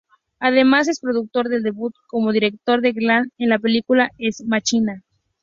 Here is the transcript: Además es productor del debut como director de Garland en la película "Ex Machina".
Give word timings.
Además 0.39 0.87
es 0.87 0.99
productor 0.99 1.47
del 1.47 1.61
debut 1.61 1.93
como 2.07 2.31
director 2.31 2.81
de 2.81 2.91
Garland 2.93 3.31
en 3.37 3.49
la 3.49 3.59
película 3.59 4.09
"Ex 4.17 4.43
Machina". 4.43 5.03